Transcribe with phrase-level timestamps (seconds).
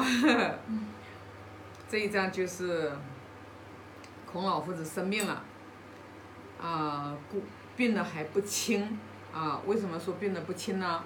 [1.88, 2.92] 这一章就是
[4.30, 5.42] 孔老夫子生病了，
[6.60, 7.42] 啊，故
[7.76, 8.98] 病的还不轻
[9.34, 9.60] 啊。
[9.66, 11.02] 为什么说病的不轻呢？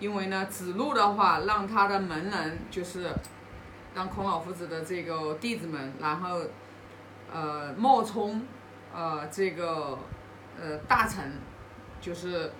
[0.00, 3.14] 因为呢，子路的话让他的门人就是
[3.94, 6.40] 让孔老夫子的这个弟子们，然后
[7.32, 8.42] 呃冒充
[8.92, 9.98] 呃这个
[10.60, 11.38] 呃大臣，
[12.00, 12.52] 就是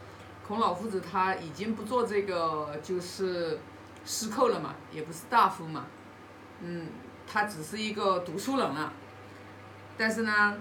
[0.47, 3.59] 孔老夫子他已经不做这个就是
[4.05, 5.87] 失寇了嘛，也不是大夫嘛，
[6.61, 6.87] 嗯，
[7.27, 8.93] 他只是一个读书人了。
[9.97, 10.57] 但是呢，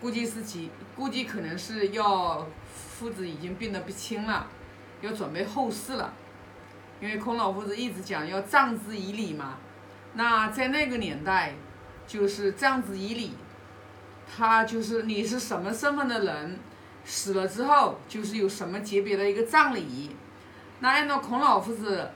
[0.00, 4.46] 估计是几，估计可能是要夫子已经病得不轻了。
[5.02, 6.12] 要准备后事了，
[7.00, 9.56] 因为孔老夫子一直讲要葬之以礼嘛。
[10.12, 11.54] 那在那个年代，
[12.06, 13.32] 就是葬之以礼，
[14.30, 16.58] 他就是你是什么身份的人，
[17.04, 20.14] 死了之后就是有什么级别的一个葬礼。
[20.80, 22.10] 那按照孔老夫子，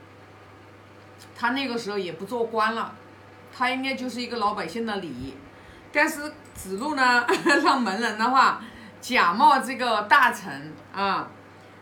[1.36, 2.94] 他那个时候也不做官了，
[3.56, 5.34] 他应该就是一个老百姓的礼。
[5.92, 7.24] 但是子路呢，
[7.64, 8.60] 让门人的话
[9.00, 11.30] 假冒这个大臣啊。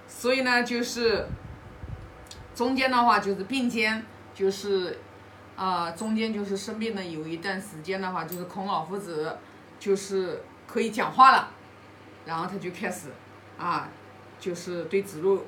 [0.07, 1.27] 所以呢，就是
[2.55, 4.99] 中间的话就是并肩，就是，
[5.57, 9.39] 啊，中间就是生病的有一段时间的话，就是孔老夫子
[9.81, 11.49] 就是可以讲话了，
[12.27, 13.09] 然后他就开始，
[13.59, 13.89] 啊，
[14.39, 15.47] 就是对子路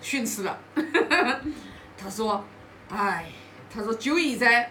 [0.00, 0.58] 训斥了，
[1.98, 2.42] 他说，
[2.90, 3.26] 哎，
[3.72, 4.70] 他说九已斋，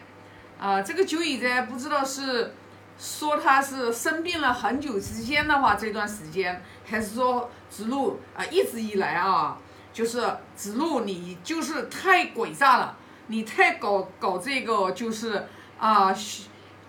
[0.59, 2.53] 啊，这个九已斋不知道是。
[2.97, 9.57] 说他是生病了很久时间的话，这段时间还是说子路啊，一直以来啊，
[9.91, 12.95] 就是子路你就是太诡诈了，
[13.27, 15.45] 你太搞搞这个就是
[15.77, 16.15] 啊，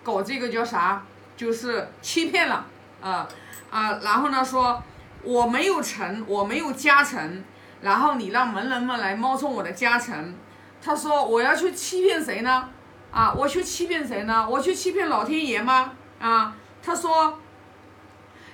[0.01, 1.03] 搞这个叫啥，
[1.35, 2.65] 就是欺骗了
[3.01, 3.27] 啊
[3.69, 4.81] 啊，然后呢说
[5.23, 7.43] 我没有臣，我没有家臣，
[7.81, 10.33] 然后你让门人们来冒充我的家臣，
[10.81, 12.69] 他说我要去欺骗谁呢？
[13.11, 14.47] 啊，我去欺骗谁呢？
[14.49, 15.93] 我去欺骗老天爷吗？
[16.19, 17.39] 啊，他说，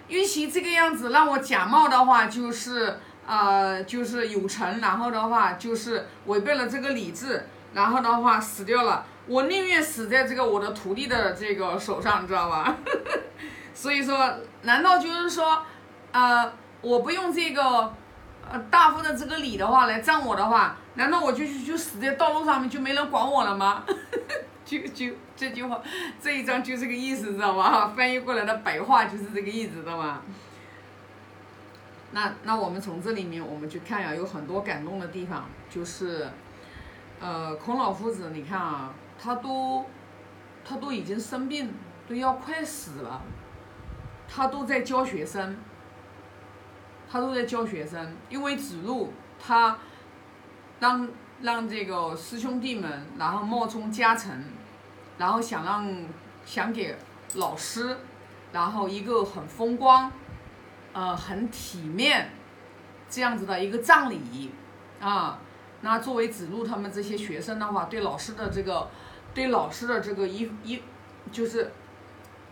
[0.08, 12.76] 与其这个样子让我假冒的话，就是呃，就是有成，然后的话就是违背了这个理智，然后的话死掉了，我宁愿死在这个我的徒弟的这个手上，你知道吧？
[13.74, 15.64] 所以说，难道就是说，
[16.12, 17.92] 呃，我不用这个
[18.52, 23.84] 呃大夫的这个礼的话来葬我的话，难道我就就死在道路上面就没人管我了吗？
[24.66, 25.82] 就就这句话，
[26.22, 27.88] 这一章就这个意思，知道吗？
[27.96, 30.22] 翻译过来的白话就是这个意思，知道吗？
[32.12, 36.30] 那那我们从这里面我们去看呀，有很多感动的地方，就是，
[37.20, 39.86] 呃，孔老夫子，你看啊，他都
[40.64, 41.74] 他都已经生病，
[42.08, 43.22] 都要快死了，
[44.30, 45.58] 他都在教学生，
[47.14, 49.78] 他都在教学生，因为子路他
[50.80, 51.08] 让。
[51.42, 54.46] 让这个师兄弟们，然后冒充家臣，
[55.18, 55.94] 然后想让
[56.46, 56.96] 想给
[57.34, 57.98] 老师，
[58.54, 60.10] 然后一个很风光，
[60.94, 62.30] 呃，很体面
[63.10, 64.52] 这样子的一个葬礼
[65.02, 65.38] 啊。
[65.82, 68.90] 那作为子路他们这些学生的话，对老师的这个，
[69.34, 70.82] 对老师的这个一一
[71.30, 71.74] 就是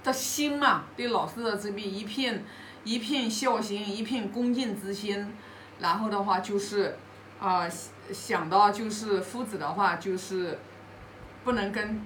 [0.03, 2.43] 的心嘛，对老师的这边一片
[2.83, 5.33] 一片孝心，一片恭敬之心，
[5.79, 6.97] 然后的话就是
[7.39, 7.69] 啊。
[8.11, 10.59] 想到就是夫子的话，就是
[11.45, 12.01] 不能跟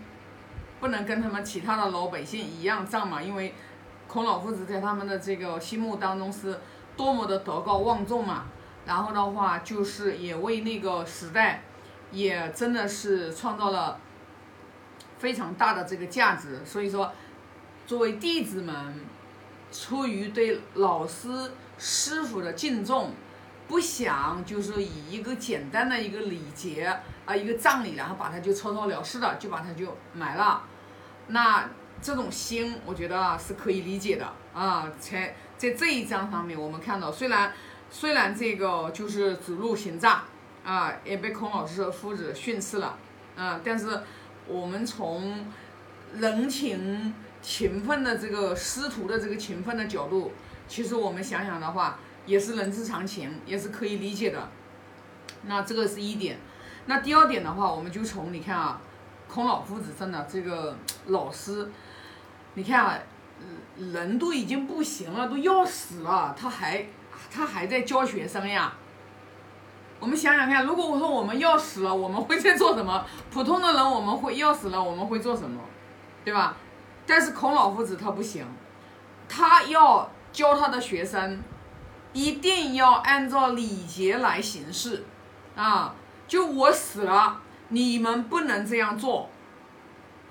[0.80, 3.56] 不能跟他们其他的老百姓一样葬嘛，因为
[4.08, 6.60] 孔老夫子在他们的这个心目当中是
[6.96, 8.46] 多么的德高望重嘛。
[8.86, 11.64] 然后的话，就是也为那个时代
[12.12, 14.00] 也真的是创造了
[15.18, 16.64] 非常大的这个价值。
[16.64, 17.12] 所以说，
[17.88, 18.94] 作为弟子们，
[19.72, 23.14] 出于对老师师傅的敬重。
[23.68, 26.86] 不想就是以一个简单的一个礼节
[27.26, 30.62] 啊，一个葬礼，然后把它就草草了事的，就把它就埋了。
[31.30, 31.68] 那
[32.00, 34.88] 这种心，我觉得是可以理解的啊。
[35.00, 37.54] 才在这一章上面，我们看到，虽然
[37.90, 40.26] 虽然这个就是指路行诈
[40.64, 42.96] 啊，也被孔老师夫子训斥了
[43.36, 44.02] 啊，但是
[44.48, 45.48] 我们从
[46.14, 47.12] 人情
[47.46, 50.32] 勤奋的这个师徒的这个勤奋的角度，
[50.68, 52.00] 其实我们想想的话。
[52.26, 54.50] 也是人之常情，也是可以理解的。
[55.44, 56.40] 那这个是一点。
[56.88, 58.82] 那第二点的话，我们就从你看啊，
[59.28, 60.76] 孔老夫子真的这个
[61.06, 61.70] 老师，
[62.56, 62.98] 你看啊，
[63.78, 66.88] 人都已经不行了，都要死了，他还
[67.32, 68.74] 他还在教学生呀。
[70.00, 73.06] 我们想想看，如果我说我们要死了，我们会在做什么？
[73.30, 75.62] 普通的人我们会要死了，我们会做什么？
[76.24, 76.58] 对吧？
[77.06, 78.46] 但是孔老夫子他不行，
[79.28, 81.42] 他要教他的学生。
[82.14, 85.04] 一定要按照礼节来行事，
[85.54, 85.94] 啊，
[86.30, 89.30] 就我死了，你们不能这样做，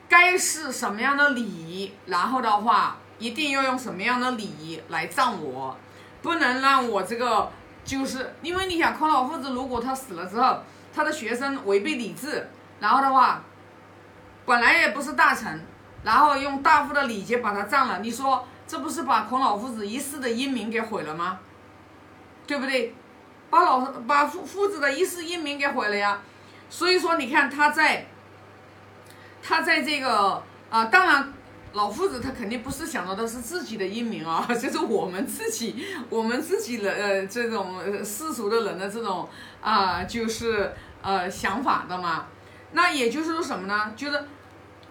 [0.09, 5.77] 该是什么样的礼，然后的话一定要用什么样的礼来葬我，
[6.23, 7.53] 不能让我这个
[7.85, 10.61] 就是因为你想孔老夫子如果他死了之后，
[10.91, 12.49] 他的学生违背礼制，
[12.81, 13.43] 然后的话
[14.47, 15.63] 本来也不是大臣，
[16.05, 21.41] 然后用大夫的礼节把他葬了，你说这不是把孔老夫子一世的英名给毁了吗？
[22.47, 22.95] 对不对？
[23.51, 26.21] 把老把夫夫子的一世英名给毁了呀！
[26.69, 28.07] 所以说，你看他在，
[29.43, 31.33] 他在这个啊，当然
[31.73, 39.29] 老夫子他肯定不是想到的是自己的英名啊， 就是我们自己我们自己人呃这种世俗的人的这种
[39.63, 42.27] 啊，就是呃想法的嘛。
[42.73, 43.93] 那也就是说什么呢？
[43.95, 44.25] 就是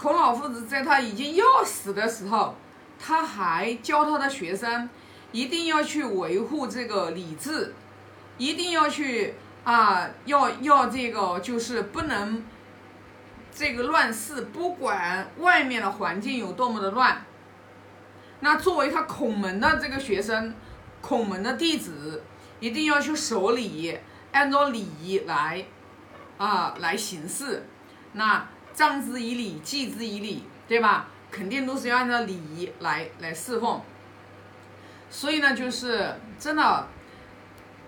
[0.03, 2.55] 孔老夫子在他已经要死的时候，
[2.99, 4.89] 他还教他的学生。
[5.31, 7.73] 一定要去维护这个理智，
[8.37, 9.33] 一定要去
[9.63, 12.43] 啊，要要这个就是不能
[13.51, 17.25] 这个乱世，不管外面的环境有多么的乱。
[18.41, 20.53] 那作为他孔门的这个学生，
[21.01, 22.21] 孔门的弟子，
[22.59, 23.97] 一定要去守礼，
[24.33, 25.65] 按照礼仪来
[26.37, 27.65] 啊来行事。
[28.11, 31.07] 那葬之以礼，祭之以礼，对吧？
[31.31, 33.81] 肯定都是要按照礼仪来来侍奉。
[35.09, 36.87] 所以呢，就是真的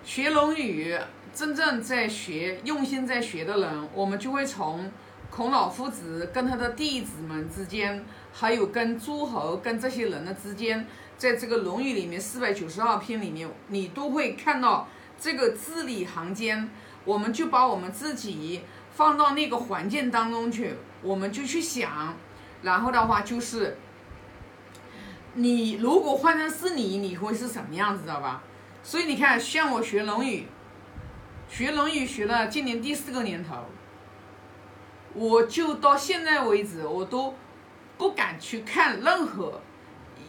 [0.04, 0.94] 学《论语》，
[1.34, 4.90] 真正在学、用心在学的人，我们就会从
[5.30, 10.86] 孔老夫子跟他的弟子们之间，还有跟诸侯、跟这些人的之间，
[11.16, 14.88] 在这个《论语》里面四百九十二篇里面，你都会看到
[15.20, 16.68] 这个字里行间。
[17.04, 18.62] 我们就把我们自己
[18.96, 22.16] 放到那个环境当中去，我们就去想，
[22.62, 23.76] 然后的话就是。
[25.38, 28.42] 你如果换成是你，你会是什么样子，知道吧？
[28.82, 30.46] 所以你看，像我学《论语》，
[31.54, 33.66] 学《论语》学了今年第四个年头，
[35.12, 37.34] 我就到现在为止，我都
[37.98, 39.60] 不敢去看任何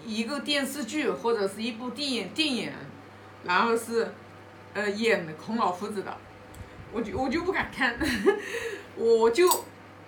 [0.05, 2.73] 一个电视剧或者是一部电影电影，
[3.45, 4.13] 然后是
[4.73, 6.17] 呃演孔老夫子的，
[6.97, 7.95] 我就我就不敢看，
[8.95, 9.47] 我就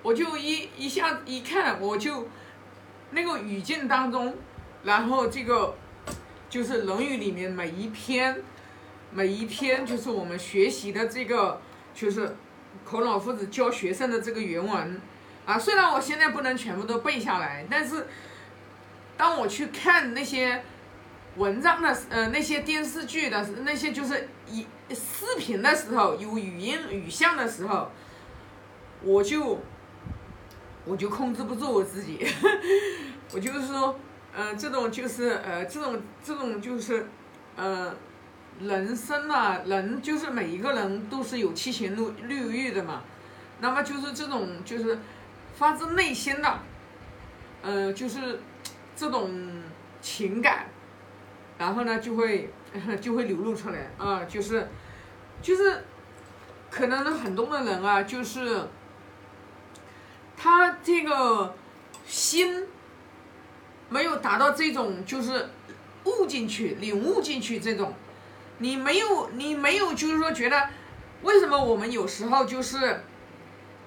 [0.01, 2.27] 我就一一下一看，我就
[3.12, 4.36] 那个语境当中。
[4.83, 5.75] 然后这个
[6.50, 8.41] 就是《论语》里面每一篇，
[9.12, 11.62] 每一篇就是我们学习的这个，
[11.94, 12.36] 就是
[12.83, 15.00] 孔老夫子教学生的这个原文
[15.45, 15.59] 啊。
[15.59, 18.07] 虽然我现在不能全部都背下来，但是
[19.15, 20.63] 当我去看那些
[21.39, 27.89] 文章的呃那些电视剧的那些就是一视频的时候，有语音语像的时候，
[29.01, 29.59] 我就
[30.86, 32.27] 我就控制不住我自己，
[33.33, 33.97] 我就是说。
[34.31, 37.07] 呃，这种就是呃，这种这种就是，
[37.56, 37.91] 呃，
[38.62, 43.01] 人生啊，人就是每一个人都是有七情六六欲的嘛。
[43.59, 45.00] 那么就是这种就是
[45.56, 46.59] 发自内心的，
[47.63, 48.39] 呃，就是
[48.95, 49.31] 这种
[50.00, 50.68] 情感，
[51.60, 52.52] 然后呢就会
[53.00, 54.68] 就会流露出来啊，就是
[55.44, 55.86] 就是
[56.72, 58.68] 可能很多的人啊，就是
[60.36, 61.54] 他这个
[62.08, 62.66] 心。
[63.92, 65.50] 没有达到这种就是
[66.04, 67.92] 悟进去、领悟进去这种，
[68.60, 70.70] 你没有，你没有，就是说觉得
[71.24, 73.02] 为什么我们有时候就是，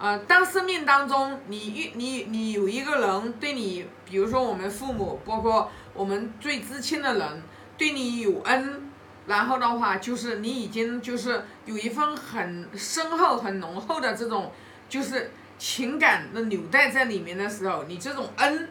[0.01, 7.43] 呃，当生命当中你遇你你有一个人对你，比如说我们父母，包括我们最知亲的人
[7.76, 8.91] 对你有恩，
[9.26, 14.52] 然后的话就是你已经就是有一份很深厚、很浓厚的这种
[14.88, 18.69] 就是情感的纽带在里面的时候，你这种恩。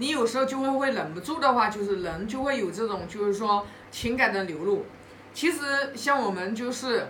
[0.00, 4.86] 你有时候就会会忍不住的话，就是人就会有这种就是说情感的流露。
[5.34, 5.58] 其实
[5.92, 7.08] 像我们就是，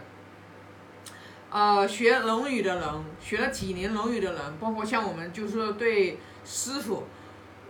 [1.50, 7.04] 呃，学《论语》的人，学了几年《论语》的人，包括像我们就是对师傅，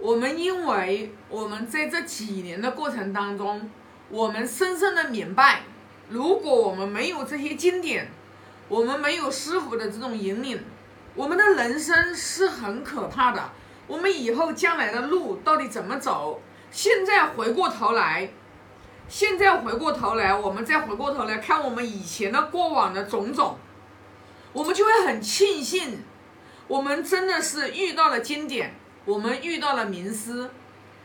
[0.01, 3.69] 我们因为我们在这几年的过程当中，
[4.09, 5.63] 我们深深的明白，
[6.09, 8.09] 如果我们没有这些经典，
[8.69, 10.63] 我们没有师傅的这种引领，
[11.15, 13.51] 我们的人生是很可怕的。
[13.89, 16.41] 我们以后将来的路到底怎么走？
[16.71, 18.31] 现在回过头来，
[19.09, 23.59] 现在回过头来，我们再回过头来看我们以前的过往的种种，
[24.53, 26.05] 我们就会很庆幸，
[26.69, 28.75] 我们真的是遇到了经典，
[29.09, 30.51] 我们遇到了名师，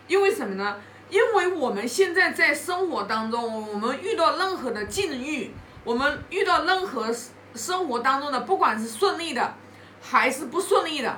[0.09, 0.75] 因为什么呢？
[1.09, 5.51] 因为我们现在在生活当中，我们遇到任何的境遇，
[5.85, 7.07] 我们遇到任何
[7.55, 9.53] 生活当中的，不管是顺利的
[10.01, 11.17] 还是不顺利的。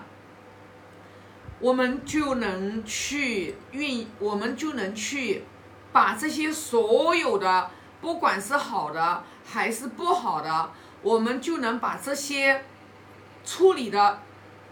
[1.60, 5.44] 我们就能去运，我们就能去
[5.92, 10.70] 把这些所有的，不管是好的还是不好的，
[11.02, 12.64] 我们就能把这些
[13.44, 14.20] 处理的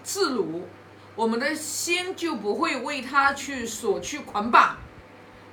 [0.04, 0.68] 自如，
[1.16, 4.78] 我们的心就不会为他去所去捆绑，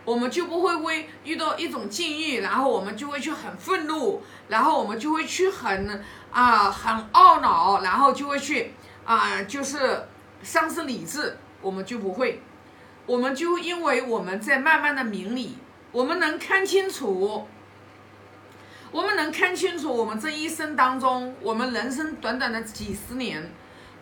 [0.05, 8.73] 我们就不会为遇到一种境遇，然后我们就会去很愤怒，然后我们就会去很啊很懊恼，然后就会去
[9.05, 10.07] 啊就是
[10.43, 12.43] 丧失理智，我们就不会，
[13.07, 15.57] 我们就因为我们在慢慢的明理，
[15.93, 17.47] 我们能看清楚。
[18.93, 23.49] 我们能看清楚，我们这一生当中，我们人生短短的几十年，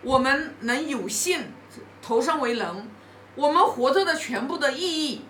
[0.09, 1.53] 我们能有幸
[2.01, 2.91] 投生为人，
[3.35, 5.21] 我们活着的全部的意义，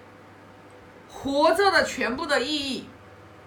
[1.11, 2.89] 活着的全部的意义，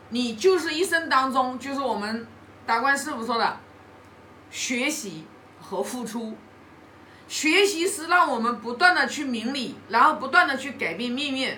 [0.09, 2.27] 你就是一生当中，就是我们
[2.65, 3.57] 达观师傅说的，
[4.49, 5.23] 学习
[5.61, 6.35] 和付出。
[7.29, 11.57] 学习是让我们不断的去明理，然后不断的去改变命运。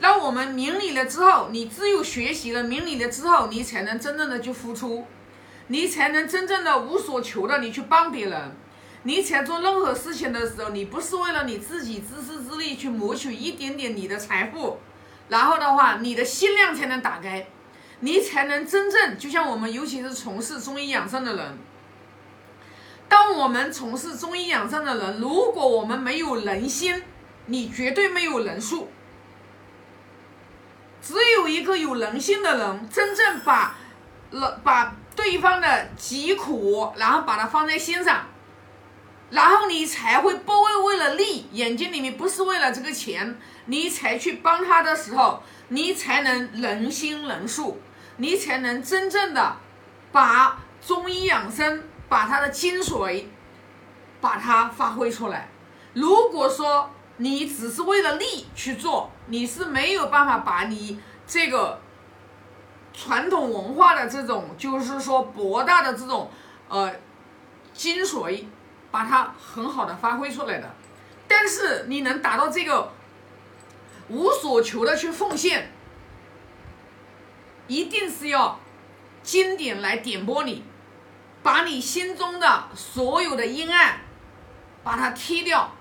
[0.00, 5.06] 让我们明理了之后，你只有学习了明理了之后，你才能真正的去付出，
[5.68, 8.54] 你才能真正的无所求的你去帮别人，
[9.04, 14.78] 你才做任何事情的时候，你不是为了你自己自私自利去谋取一点点你的财富，
[15.28, 17.46] 然后的话，你的心量才能打开，
[18.00, 21.58] 你才能真正就像我们尤其是从事中医养生的人，
[23.08, 27.02] 当我们从事中医养生的人，如果我们没有人心，
[27.46, 28.88] 你绝对没有人数。
[31.02, 33.76] 只有一个有人性的人，真正把
[34.30, 38.24] 了把对方的疾苦，然后把它放在心上，
[39.30, 47.78] 然后你才会不会为了利，眼睛里面不是为了这个钱，你才去帮他的时候，你才能人心人术，
[48.18, 49.56] 你才能真正的
[50.12, 53.24] 把中医养生，把它的精髓，
[54.20, 55.48] 把它发挥出来。
[55.94, 61.80] 如果说，你只是为了利去做，你是没有办法把你这个
[62.92, 66.30] 传统文化的这种，就是说博大的这种
[66.68, 66.92] 呃
[67.72, 68.44] 精髓，
[68.94, 70.72] 把它很好的发挥出来的。
[71.26, 72.92] 但是你能达到这个
[74.06, 75.72] 无所求的去奉献，
[77.66, 78.60] 一定是要
[79.24, 80.62] 经典来点拨你，
[81.42, 83.98] 把你心中的所有的阴暗，
[84.84, 85.72] 把它踢掉。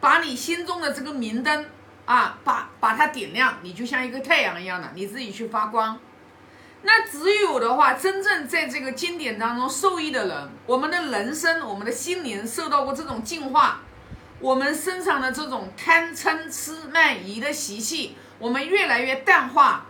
[0.00, 1.66] 把你心中的这个明灯
[2.04, 5.98] 啊，把把它点亮，你就像一个太阳一样的，你自己去发光。
[6.82, 13.80] 那只有的话，真正在这个经典当中受益的人，我们的人生，我们的心灵受到过这种净化，
[14.40, 19.86] 我们身上的这种贪嗔痴慢疑的习气，我们越来越淡化。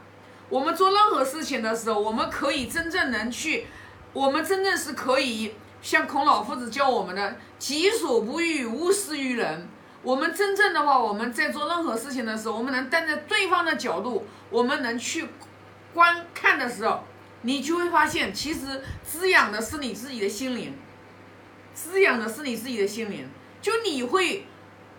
[0.49, 3.67] 我们做任何事情的时候，我们可以真正能去，
[4.15, 9.69] 我们真正是可以像孔老夫子教我们的“己所不欲，勿施于人”。
[10.03, 15.29] 我们真正的话，我们在做任何事情的时候，我们能站在对方的角度，我们能去
[15.99, 17.03] 观看的时候，
[17.43, 20.73] 你就会发现，其实滋养的是你自己的心灵，
[21.75, 23.29] 滋养的是你自己的心灵，
[23.61, 24.47] 就你会，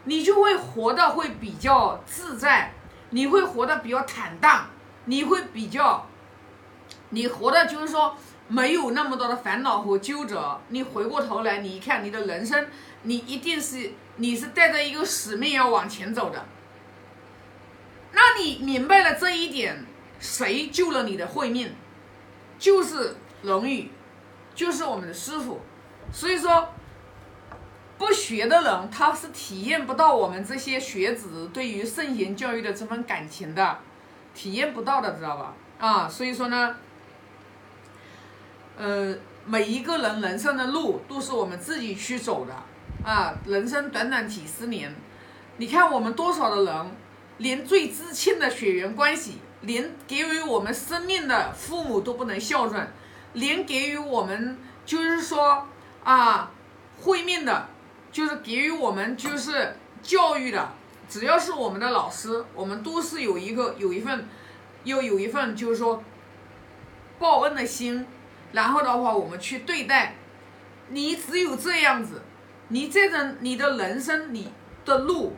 [0.03, 2.74] 你就会活得会比较自在，
[3.12, 4.68] 你会活得比较坦荡，
[5.06, 6.06] 你会比较，
[7.12, 8.18] 你活的就是说
[8.50, 12.68] 没有那么多的烦恼和纠折，你回过头来，你一看你的人生，
[13.03, 13.94] 你一定是。
[14.22, 16.46] 你是带着一个使命要往前走的，
[18.12, 19.86] 那你明白了这一点，
[20.20, 21.74] 谁救了你的慧命？
[22.58, 23.90] 就是龙宇，
[24.54, 25.62] 就是我们的师傅。
[26.12, 26.70] 所以说，
[27.98, 33.78] 不学的人他是体验不到我们这些学子对于圣贤教育的这份感情的，
[34.34, 35.54] 体验不到的，知道吧？
[35.80, 36.76] 啊，所以说呢，
[38.78, 42.54] 呃，每一个人人生的路都是我们自己去走的。
[43.02, 44.94] 啊，人生短短几十年，
[45.56, 46.92] 你看我们多少的人，
[47.38, 52.88] 连最至亲的血缘关系，连给予我们生命的父母都不能孝顺，
[53.34, 55.68] 连给予我们就是说
[56.04, 56.51] 啊
[57.01, 57.68] 会面的，
[58.12, 60.70] 就是给予我们就是教育的，
[61.08, 64.28] 只要是我们的老师，我们都是有一个有一份，
[64.84, 66.04] 又有一份就是说
[67.18, 68.06] 报恩的心，
[68.54, 70.16] 然后的话我们去对待，
[70.89, 72.22] 你只有这样子。
[72.72, 74.48] 你这种你的人生，你
[74.86, 75.36] 的路，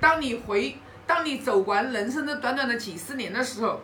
[0.00, 3.80] 当你回，当你走完人生的短短的几十年的时候，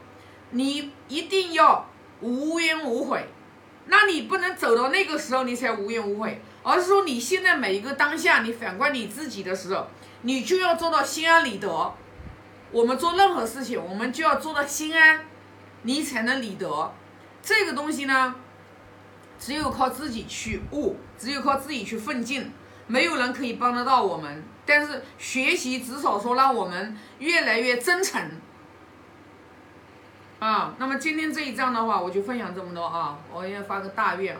[0.51, 1.87] 你一定要
[2.21, 3.27] 无怨无悔。
[3.87, 9.87] 那你不能走到那个时候你才无怨无悔，而是说你现在每一个当下，你反观你自己的时候，
[10.23, 11.95] 你就要做到心安理得。
[12.71, 15.25] 我们做任何事情，我们就要做到心安，
[15.83, 16.93] 你才能理得。
[17.43, 18.35] 这个东西呢，
[19.41, 22.53] 只有靠自己去悟，只有靠自己去奋进。
[22.87, 28.23] 没有人可以帮得到我们，但是学习至少说让我们越来越真诚
[30.39, 30.77] 啊。
[30.79, 34.39] 那么今天这一章的话，我就分享这么多啊，我先发个大愿啊。